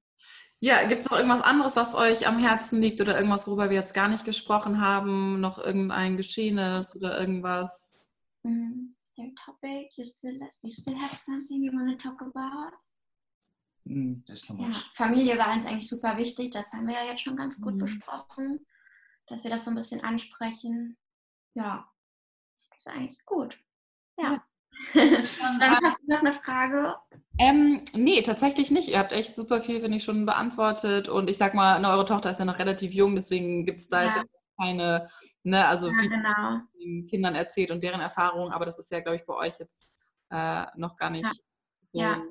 [0.61, 3.77] Ja, gibt es noch irgendwas anderes, was euch am Herzen liegt oder irgendwas, worüber wir
[3.77, 5.41] jetzt gar nicht gesprochen haben?
[5.41, 7.95] Noch irgendein Geschehenes oder irgendwas?
[8.43, 12.75] Mm, a topic you still, you still have something you want to talk about?
[13.85, 14.73] Mm, Ja.
[14.93, 16.53] Familie war uns eigentlich super wichtig.
[16.53, 17.79] Das haben wir ja jetzt schon ganz gut Mhm.
[17.79, 18.67] besprochen,
[19.27, 20.97] dass wir das so ein bisschen ansprechen.
[21.55, 21.85] Ja,
[22.71, 23.59] das ist eigentlich gut.
[24.19, 24.43] Ja.
[24.95, 26.95] Dann hast du noch eine Frage?
[27.39, 28.89] Ähm, nee, tatsächlich nicht.
[28.89, 31.09] Ihr habt echt super viel, finde ich, schon beantwortet.
[31.09, 33.89] Und ich sag mal, ne, eure Tochter ist ja noch relativ jung, deswegen gibt es
[33.89, 34.17] da Ja.
[34.17, 35.09] jetzt keine,
[35.43, 36.61] ne, also Ja, genau.
[36.81, 40.05] den Kindern erzählt und deren Erfahrungen, aber das ist ja, glaube ich, bei euch jetzt
[40.31, 41.31] äh, noch gar nicht Ja.
[41.93, 42.01] so.
[42.01, 42.23] Ja.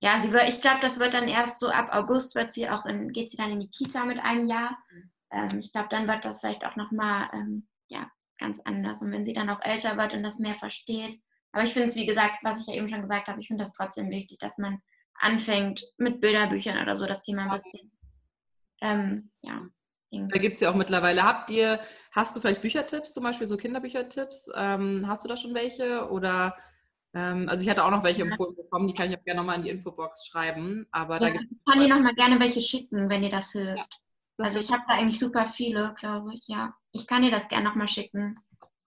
[0.00, 2.86] Ja, sie wird, ich glaube, das wird dann erst so ab August wird sie auch
[2.86, 4.76] in, geht sie dann in die Kita mit einem Jahr.
[5.30, 9.00] Ähm, ich glaube, dann wird das vielleicht auch nochmal ähm, ja, ganz anders.
[9.02, 11.20] Und wenn sie dann auch älter wird und das mehr versteht.
[11.52, 13.64] Aber ich finde es, wie gesagt, was ich ja eben schon gesagt habe, ich finde
[13.64, 14.78] das trotzdem wichtig, dass man
[15.14, 17.92] anfängt mit Bilderbüchern oder so das Thema ein bisschen
[18.80, 19.68] ähm, ja,
[20.28, 21.24] Da gibt es ja auch mittlerweile.
[21.24, 21.78] Habt ihr,
[22.12, 24.50] hast du vielleicht Büchertipps, zum Beispiel so Kinderbüchertipps?
[24.54, 26.08] Ähm, hast du da schon welche?
[26.10, 26.56] Oder
[27.14, 28.22] ähm, also ich hatte auch noch welche Ja.
[28.22, 30.86] empfohlen bekommen, die kann ich auch gerne nochmal in die Infobox schreiben.
[30.90, 34.00] Aber da Ja, gibt ich kann dir nochmal gerne welche schicken, wenn dir das hilft.
[34.36, 36.74] das Also ich habe da eigentlich super viele, glaube ich, ja.
[36.92, 38.38] Ich kann dir das gerne nochmal schicken.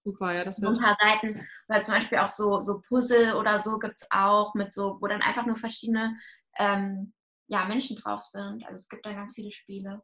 [0.06, 3.34] Super, ja, das so ein wird paar Seiten oder zum Beispiel auch so, so Puzzle
[3.36, 6.16] oder so gibt es auch mit so, wo dann einfach nur verschiedene
[6.58, 7.14] ähm,
[7.48, 8.64] ja, Menschen drauf sind.
[8.66, 10.02] Also es gibt da ganz viele Spiele.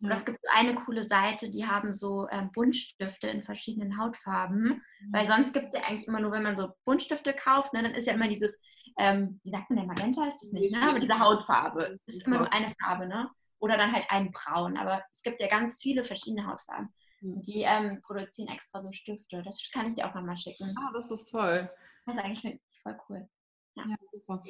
[0.00, 4.82] Und es gibt eine coole Seite, die haben so ähm, Buntstifte in verschiedenen Hautfarben.
[5.12, 7.94] Weil sonst gibt es ja eigentlich immer nur, wenn man so Buntstifte kauft, ne, dann
[7.94, 8.60] ist ja immer dieses,
[8.98, 10.88] ähm, wie sagt man denn, Magenta ist das nicht, ne?
[10.88, 13.30] aber diese Hautfarbe ist immer nur eine Farbe, ne?
[13.60, 14.76] Oder dann halt ein Braun.
[14.76, 16.92] Aber es gibt ja ganz viele verschiedene Hautfarben.
[17.24, 19.42] Die ähm, produzieren extra so Stifte.
[19.44, 20.74] Das kann ich dir auch nochmal schicken.
[20.76, 21.70] Ah, das ist toll.
[22.04, 23.28] Das ist eigentlich voll cool.
[23.76, 24.42] Yeah, super.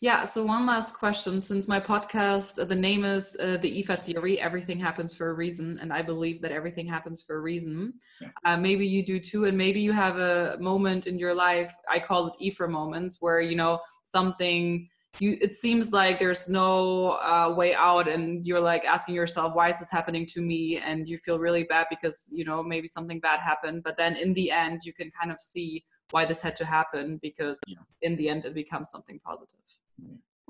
[0.00, 1.42] Yeah, so one last question.
[1.42, 5.34] Since my podcast, uh, the name is uh, The IFA Theory, Everything Happens for a
[5.34, 7.94] Reason, and I believe that everything happens for a reason.
[8.20, 8.28] Yeah.
[8.44, 11.98] Uh, maybe you do too, and maybe you have a moment in your life, I
[11.98, 14.88] call it IFA moments, where, you know, something,
[15.20, 19.68] you it seems like there's no uh, way out, and you're like asking yourself, why
[19.68, 20.78] is this happening to me?
[20.78, 24.34] And you feel really bad because, you know, maybe something bad happened, but then in
[24.34, 27.82] the end, you can kind of see why this had to happen because Yeah.
[28.02, 29.60] in the end it becomes something positive.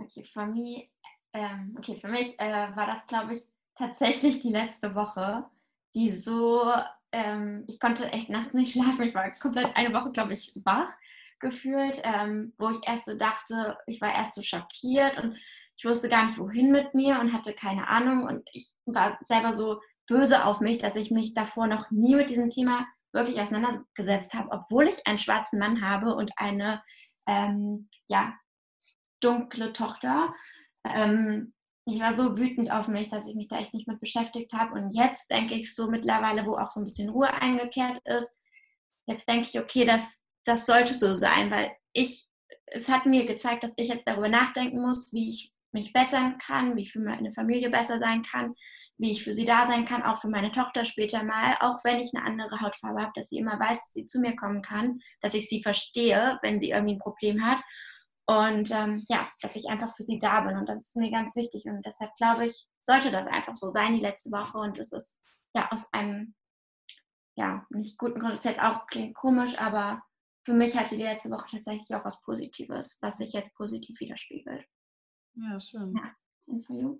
[0.01, 0.91] Okay, für mich,
[1.33, 3.43] ähm, okay, für mich äh, war das, glaube ich,
[3.75, 5.45] tatsächlich die letzte Woche,
[5.95, 6.73] die so,
[7.13, 9.03] ähm, ich konnte echt nachts nicht schlafen.
[9.03, 10.93] Ich war komplett eine Woche, glaube ich, wach
[11.41, 15.37] gefühlt, ähm, wo ich erst so dachte, ich war erst so schockiert und
[15.77, 18.25] ich wusste gar nicht, wohin mit mir und hatte keine Ahnung.
[18.25, 22.31] Und ich war selber so böse auf mich, dass ich mich davor noch nie mit
[22.31, 26.83] diesem Thema wirklich auseinandergesetzt habe, obwohl ich einen schwarzen Mann habe und eine
[27.27, 28.35] ähm, ja,
[29.21, 30.35] dunkle Tochter.
[30.85, 34.53] Ähm, ich war so wütend auf mich, dass ich mich da echt nicht mit beschäftigt
[34.53, 34.75] habe.
[34.75, 38.31] Und jetzt denke ich so mittlerweile, wo auch so ein bisschen Ruhe eingekehrt ist,
[39.07, 42.27] jetzt denke ich, okay, das, das sollte so sein, weil ich,
[42.67, 46.77] es hat mir gezeigt, dass ich jetzt darüber nachdenken muss, wie ich mich bessern kann,
[46.77, 48.55] wie ich für meine Familie besser sein kann,
[48.97, 52.01] wie ich für sie da sein kann, auch für meine Tochter später mal, auch wenn
[52.01, 55.01] ich eine andere Hautfarbe habe, dass sie immer weiß, dass sie zu mir kommen kann,
[55.21, 57.63] dass ich sie verstehe, wenn sie irgendwie ein Problem hat.
[58.27, 60.57] Und ähm, ja, dass ich einfach für sie da bin.
[60.57, 61.65] Und das ist mir ganz wichtig.
[61.67, 64.59] Und deshalb glaube ich, sollte das einfach so sein, die letzte Woche.
[64.59, 65.21] Und es ist
[65.55, 66.35] ja aus einem,
[67.37, 70.03] ja, nicht guten Grund, das ist jetzt auch klingt komisch, aber
[70.49, 74.65] für mich hatte die letzte Woche tatsächlich auch was Positives, was sich jetzt positiv widerspiegelt.
[75.35, 75.95] Ja, schön.
[75.95, 76.65] Ja.
[76.71, 76.99] You?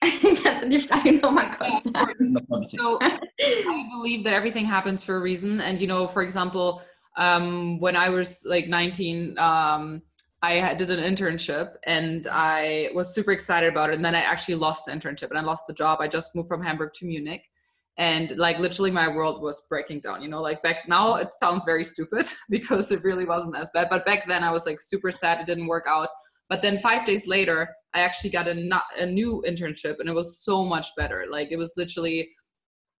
[0.44, 1.82] Kannst du die Frage nochmal kurz.
[2.70, 5.60] So I believe that everything happens for a reason.
[5.60, 6.82] And you know, for example,
[7.16, 10.02] um, when I was like 19, um,
[10.44, 13.96] I did an internship and I was super excited about it.
[13.96, 16.00] And then I actually lost the internship and I lost the job.
[16.00, 17.49] I just moved from Hamburg to Munich.
[18.00, 21.66] And like literally my world was breaking down, you know, like back now it sounds
[21.66, 23.88] very stupid because it really wasn't as bad.
[23.90, 26.08] But back then I was like super sad it didn't work out.
[26.48, 30.14] But then five days later, I actually got a, not, a new internship and it
[30.14, 31.26] was so much better.
[31.30, 32.30] Like it was literally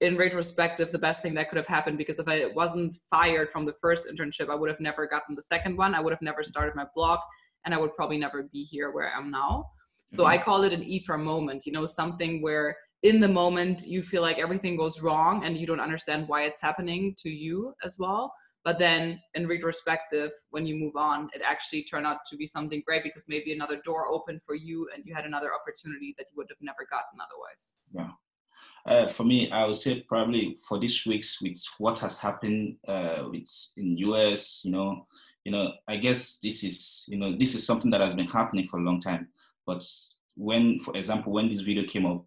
[0.02, 3.64] in retrospective the best thing that could have happened because if I wasn't fired from
[3.64, 5.94] the first internship, I would have never gotten the second one.
[5.94, 7.20] I would have never started my blog
[7.64, 9.64] and I would probably never be here where I am now.
[10.08, 10.32] So mm-hmm.
[10.32, 14.22] I call it an EFRA moment, you know, something where in the moment you feel
[14.22, 18.32] like everything goes wrong and you don't understand why it's happening to you as well.
[18.62, 22.82] But then in retrospective, when you move on, it actually turned out to be something
[22.86, 26.36] great because maybe another door opened for you and you had another opportunity that you
[26.36, 27.76] would have never gotten otherwise.
[27.90, 28.10] Yeah.
[28.84, 33.24] Uh, for me, I would say probably for this week's with what has happened uh,
[33.30, 35.06] with in US, you know,
[35.44, 38.68] you know, I guess this is, you know, this is something that has been happening
[38.68, 39.28] for a long time.
[39.66, 39.82] But
[40.36, 42.26] when, for example, when this video came up,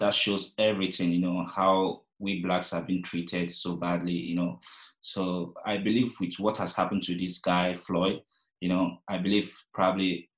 [0.00, 4.58] that shows everything, you know, how we blacks have been treated so badly, you know.
[5.00, 8.22] So I believe with what has happened to this guy Floyd,
[8.60, 10.30] you know, I believe probably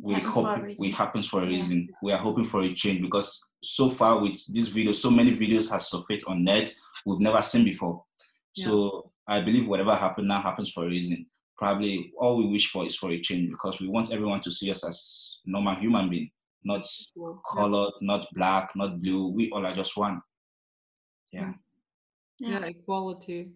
[0.00, 1.50] we Happens hope it happens for a Yeah.
[1.50, 1.88] reason.
[2.02, 5.70] We are hoping for a change because so far with this video, so many videos
[5.70, 6.72] have surfaced on net
[7.04, 8.04] we've never seen before.
[8.54, 11.26] So I believe whatever happened now happens for a reason.
[11.56, 14.70] Probably all we wish for is for a change because we want everyone to see
[14.70, 16.30] us as normal human being,
[16.64, 16.82] not
[17.50, 19.28] colored, not black, not blue.
[19.28, 20.20] We all are just one.
[21.32, 21.52] Yeah.
[22.38, 23.50] Yeah, equality.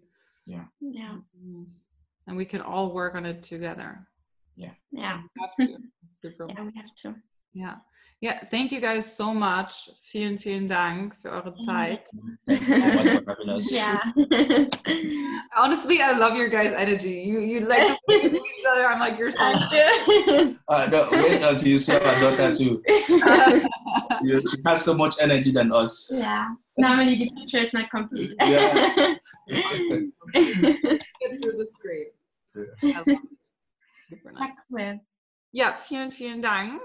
[0.47, 0.65] Yeah.
[0.81, 1.17] Yeah.
[1.39, 1.85] Mm, yes.
[2.27, 4.07] And we can all work on it together.
[4.57, 4.73] Yeah.
[4.93, 5.23] We have
[5.61, 5.79] to.
[6.13, 6.47] Super.
[6.49, 7.15] Yeah, we have to.
[7.55, 7.85] Ja.
[8.21, 9.91] Ja, thank you guys so much.
[10.05, 12.09] Vielen, vielen Dank für eure Zeit.
[12.47, 13.73] Thank you so much for having us.
[13.73, 13.99] Yeah.
[15.57, 17.21] Honestly, I love your guys' energy.
[17.27, 18.87] You you like to play with each other.
[18.87, 19.43] I'm like, you're so
[20.69, 22.81] Uh, no, wait until you see our daughter too.
[24.23, 26.09] You- She has so much energy than us.
[26.15, 26.47] yeah.
[26.79, 28.35] Normally the picture is not complete.
[28.39, 29.17] Yeah.
[29.49, 32.07] get through the screen.
[32.55, 32.95] Yeah.
[32.95, 33.19] I love it.
[33.95, 34.41] Super nice.
[34.47, 35.01] That's cool.
[35.55, 36.81] Ja, vielen, vielen Dank.